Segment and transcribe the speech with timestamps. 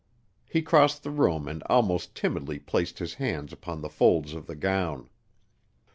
[0.47, 4.55] He crossed the room and almost timidly placed his hands upon the folds of the
[4.55, 5.11] gown.